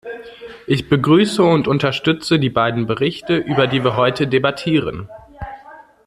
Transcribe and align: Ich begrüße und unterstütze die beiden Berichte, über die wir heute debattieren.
Ich 0.65 0.89
begrüße 0.89 1.43
und 1.43 1.67
unterstütze 1.67 2.39
die 2.39 2.49
beiden 2.49 2.87
Berichte, 2.87 3.35
über 3.37 3.67
die 3.67 3.83
wir 3.83 3.95
heute 3.95 4.25
debattieren. 4.25 5.07